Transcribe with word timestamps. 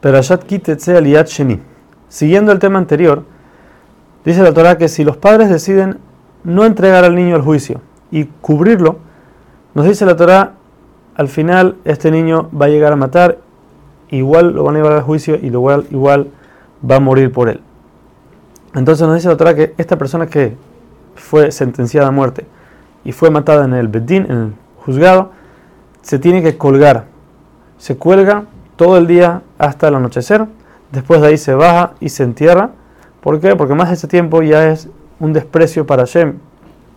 Perashat 0.00 0.44
Kitetse 0.44 0.96
Aliyat 0.96 1.28
Sheni. 1.28 1.60
Siguiendo 2.08 2.52
el 2.52 2.58
tema 2.58 2.78
anterior, 2.78 3.24
dice 4.24 4.42
la 4.42 4.52
Torah 4.52 4.78
que 4.78 4.88
si 4.88 5.04
los 5.04 5.16
padres 5.16 5.48
deciden 5.48 5.98
no 6.42 6.64
entregar 6.64 7.04
al 7.04 7.14
niño 7.14 7.36
al 7.36 7.42
juicio 7.42 7.80
y 8.10 8.24
cubrirlo, 8.24 8.98
nos 9.74 9.86
dice 9.86 10.06
la 10.06 10.16
Torah, 10.16 10.54
al 11.14 11.28
final 11.28 11.76
este 11.84 12.10
niño 12.10 12.48
va 12.58 12.66
a 12.66 12.68
llegar 12.68 12.92
a 12.92 12.96
matar, 12.96 13.38
igual 14.08 14.54
lo 14.54 14.64
van 14.64 14.76
a 14.76 14.78
llevar 14.78 14.94
al 14.94 15.02
juicio 15.02 15.36
y 15.40 15.46
igual, 15.46 15.86
igual 15.90 16.28
va 16.88 16.96
a 16.96 17.00
morir 17.00 17.30
por 17.30 17.48
él. 17.48 17.60
Entonces 18.74 19.06
nos 19.06 19.16
dice 19.16 19.28
la 19.28 19.36
Torah 19.36 19.54
que 19.54 19.74
esta 19.78 19.98
persona 19.98 20.26
que 20.26 20.56
fue 21.14 21.52
sentenciada 21.52 22.08
a 22.08 22.10
muerte 22.10 22.46
y 23.04 23.12
fue 23.12 23.30
matada 23.30 23.64
en 23.64 23.74
el 23.74 23.88
Bedín, 23.88 24.26
en 24.30 24.36
el 24.38 24.52
juzgado, 24.84 25.30
se 26.02 26.18
tiene 26.18 26.42
que 26.42 26.56
colgar. 26.56 27.04
Se 27.78 27.96
cuelga 27.96 28.44
todo 28.80 28.96
el 28.96 29.06
día 29.06 29.42
hasta 29.58 29.88
el 29.88 29.94
anochecer. 29.94 30.46
Después 30.90 31.20
de 31.20 31.26
ahí 31.26 31.36
se 31.36 31.52
baja 31.52 31.92
y 32.00 32.08
se 32.08 32.22
entierra. 32.22 32.70
¿Por 33.20 33.38
qué? 33.38 33.54
Porque 33.54 33.74
más 33.74 33.88
de 33.88 33.94
ese 33.94 34.08
tiempo 34.08 34.40
ya 34.40 34.68
es 34.68 34.88
un 35.18 35.34
desprecio 35.34 35.86
para 35.86 36.04
Shem, 36.06 36.38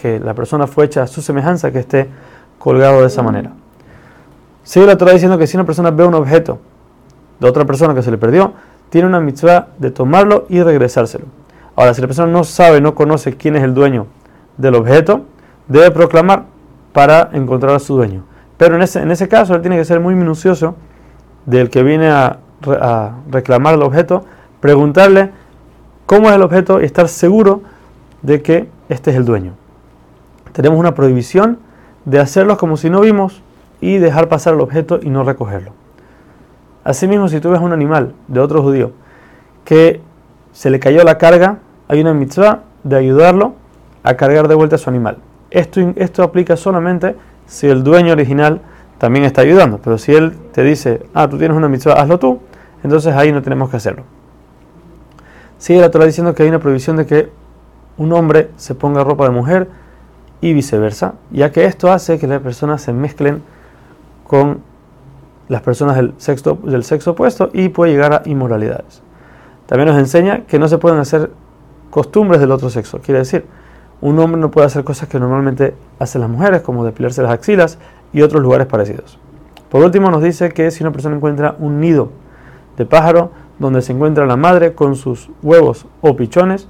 que 0.00 0.20
la 0.20 0.34
persona 0.34 0.68
fue 0.68 0.84
hecha 0.84 1.02
a 1.02 1.08
su 1.08 1.20
semejanza 1.20 1.72
que 1.72 1.80
esté 1.80 2.06
colgado 2.60 3.00
de 3.00 3.08
esa 3.08 3.24
manera. 3.24 3.50
Sigue 4.62 4.86
la 4.86 4.96
Torah 4.96 5.14
diciendo 5.14 5.36
que 5.36 5.48
si 5.48 5.56
una 5.56 5.66
persona 5.66 5.90
ve 5.90 6.06
un 6.06 6.14
objeto 6.14 6.60
de 7.40 7.48
otra 7.48 7.64
persona 7.64 7.92
que 7.92 8.02
se 8.02 8.12
le 8.12 8.18
perdió, 8.18 8.52
tiene 8.88 9.08
una 9.08 9.18
mitzvah 9.18 9.66
de 9.76 9.90
tomarlo 9.90 10.46
y 10.48 10.62
regresárselo. 10.62 11.24
Ahora, 11.74 11.92
si 11.92 12.00
la 12.00 12.06
persona 12.06 12.30
no 12.30 12.44
sabe, 12.44 12.80
no 12.80 12.94
conoce 12.94 13.36
quién 13.36 13.56
es 13.56 13.64
el 13.64 13.74
dueño 13.74 14.06
del 14.58 14.76
objeto, 14.76 15.22
debe 15.66 15.90
proclamar 15.90 16.44
para 16.92 17.30
encontrar 17.32 17.74
a 17.74 17.80
su 17.80 17.96
dueño. 17.96 18.22
Pero 18.58 18.76
en 18.76 18.82
ese, 18.82 19.02
en 19.02 19.10
ese 19.10 19.26
caso, 19.26 19.56
él 19.56 19.60
tiene 19.60 19.76
que 19.76 19.84
ser 19.84 19.98
muy 19.98 20.14
minucioso 20.14 20.76
del 21.46 21.70
que 21.70 21.82
viene 21.82 22.08
a, 22.08 22.38
reclamar 23.30 23.74
el 23.74 23.82
objeto, 23.82 24.24
preguntarle 24.60 25.32
cómo 26.06 26.30
es 26.30 26.34
el 26.34 26.42
objeto 26.42 26.80
y 26.80 26.84
estar 26.86 27.08
seguro 27.08 27.60
de 28.22 28.40
que 28.40 28.68
este 28.88 29.10
es 29.10 29.16
el 29.16 29.26
dueño. 29.26 29.52
Tenemos 30.52 30.78
una 30.78 30.94
prohibición 30.94 31.58
de 32.06 32.20
hacerlo 32.20 32.56
como 32.56 32.78
si 32.78 32.88
no 32.88 33.00
vimos 33.00 33.42
y 33.82 33.98
dejar 33.98 34.28
pasar 34.28 34.54
el 34.54 34.60
objeto 34.60 34.98
y 35.02 35.10
no 35.10 35.24
recogerlo. 35.24 35.72
Asimismo, 36.84 37.28
si 37.28 37.40
tú 37.40 37.50
ves 37.50 37.60
un 37.60 37.72
animal 37.72 38.14
de 38.28 38.40
otro 38.40 38.62
judío 38.62 38.92
que 39.66 40.00
se 40.52 40.70
le 40.70 40.78
cayó 40.78 41.04
la 41.04 41.18
carga, 41.18 41.58
hay 41.88 42.00
una 42.00 42.14
mitzvah 42.14 42.60
de 42.82 42.96
ayudarlo 42.96 43.56
a 44.02 44.14
cargar 44.14 44.48
de 44.48 44.54
vuelta 44.54 44.76
a 44.76 44.78
su 44.78 44.88
animal. 44.88 45.18
Esto, 45.50 45.80
esto 45.96 46.22
aplica 46.22 46.56
solamente 46.56 47.14
si 47.46 47.68
el 47.68 47.84
dueño 47.84 48.12
original 48.12 48.60
también 48.98 49.24
está 49.24 49.42
ayudando. 49.42 49.80
Pero 49.82 49.98
si 49.98 50.14
él 50.14 50.34
te 50.54 50.62
dice, 50.62 51.02
ah, 51.14 51.28
tú 51.28 51.36
tienes 51.36 51.56
una 51.56 51.68
mitzvah, 51.68 51.94
hazlo 51.94 52.20
tú, 52.20 52.38
entonces 52.84 53.12
ahí 53.12 53.32
no 53.32 53.42
tenemos 53.42 53.70
que 53.70 53.76
hacerlo. 53.76 54.04
Sigue 55.58 55.80
la 55.80 55.90
Torah 55.90 56.06
diciendo 56.06 56.32
que 56.32 56.44
hay 56.44 56.48
una 56.48 56.60
prohibición 56.60 56.96
de 56.96 57.06
que 57.06 57.28
un 57.98 58.12
hombre 58.12 58.50
se 58.56 58.76
ponga 58.76 59.02
ropa 59.02 59.24
de 59.24 59.30
mujer 59.30 59.68
y 60.40 60.52
viceversa, 60.52 61.14
ya 61.32 61.50
que 61.50 61.64
esto 61.64 61.90
hace 61.90 62.20
que 62.20 62.28
las 62.28 62.40
personas 62.40 62.82
se 62.82 62.92
mezclen 62.92 63.42
con 64.28 64.60
las 65.48 65.60
personas 65.62 65.96
del 65.96 66.14
sexo, 66.18 66.56
del 66.62 66.84
sexo 66.84 67.12
opuesto 67.12 67.50
y 67.52 67.70
puede 67.70 67.90
llegar 67.90 68.12
a 68.12 68.22
inmoralidades. 68.24 69.02
También 69.66 69.88
nos 69.88 69.98
enseña 69.98 70.42
que 70.46 70.60
no 70.60 70.68
se 70.68 70.78
pueden 70.78 71.00
hacer 71.00 71.30
costumbres 71.90 72.40
del 72.40 72.52
otro 72.52 72.70
sexo. 72.70 73.00
Quiere 73.00 73.18
decir, 73.18 73.44
un 74.00 74.20
hombre 74.20 74.40
no 74.40 74.52
puede 74.52 74.68
hacer 74.68 74.84
cosas 74.84 75.08
que 75.08 75.18
normalmente 75.18 75.74
hacen 75.98 76.20
las 76.20 76.30
mujeres, 76.30 76.62
como 76.62 76.84
depilarse 76.84 77.22
las 77.22 77.32
axilas 77.32 77.78
y 78.12 78.22
otros 78.22 78.40
lugares 78.40 78.68
parecidos. 78.68 79.18
Por 79.74 79.82
último, 79.82 80.08
nos 80.08 80.22
dice 80.22 80.50
que 80.50 80.70
si 80.70 80.84
una 80.84 80.92
persona 80.92 81.16
encuentra 81.16 81.56
un 81.58 81.80
nido 81.80 82.10
de 82.76 82.86
pájaro 82.86 83.32
donde 83.58 83.82
se 83.82 83.90
encuentra 83.90 84.24
la 84.24 84.36
madre 84.36 84.72
con 84.72 84.94
sus 84.94 85.30
huevos 85.42 85.86
o 86.00 86.14
pichones, 86.14 86.68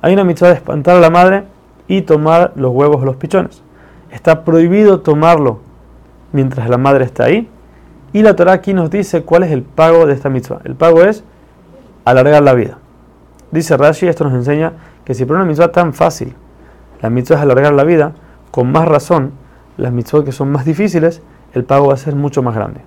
hay 0.00 0.12
una 0.12 0.22
mitzvah 0.22 0.50
de 0.50 0.54
espantar 0.54 0.96
a 0.96 1.00
la 1.00 1.10
madre 1.10 1.42
y 1.88 2.02
tomar 2.02 2.52
los 2.54 2.70
huevos 2.70 3.02
o 3.02 3.04
los 3.04 3.16
pichones. 3.16 3.64
Está 4.12 4.44
prohibido 4.44 5.00
tomarlo 5.00 5.58
mientras 6.30 6.70
la 6.70 6.78
madre 6.78 7.04
está 7.04 7.24
ahí. 7.24 7.48
Y 8.12 8.22
la 8.22 8.36
Torah 8.36 8.52
aquí 8.52 8.74
nos 8.74 8.90
dice 8.90 9.24
cuál 9.24 9.42
es 9.42 9.50
el 9.50 9.62
pago 9.64 10.06
de 10.06 10.12
esta 10.12 10.30
mitzvah. 10.30 10.60
El 10.62 10.76
pago 10.76 11.02
es 11.02 11.24
alargar 12.04 12.44
la 12.44 12.54
vida. 12.54 12.78
Dice 13.50 13.76
Rashi, 13.76 14.06
esto 14.06 14.22
nos 14.22 14.34
enseña 14.34 14.74
que 15.04 15.14
si 15.14 15.24
por 15.24 15.34
una 15.34 15.46
mitzvah 15.46 15.72
tan 15.72 15.92
fácil, 15.92 16.36
la 17.02 17.10
mitzvah 17.10 17.38
es 17.38 17.42
alargar 17.42 17.72
la 17.72 17.82
vida, 17.82 18.12
con 18.52 18.70
más 18.70 18.86
razón, 18.86 19.32
las 19.76 19.90
mitzvot 19.90 20.24
que 20.24 20.30
son 20.30 20.52
más 20.52 20.64
difíciles, 20.64 21.22
el 21.56 21.64
pago 21.64 21.86
va 21.88 21.94
a 21.94 21.96
ser 21.96 22.14
mucho 22.14 22.42
más 22.42 22.54
grande. 22.54 22.82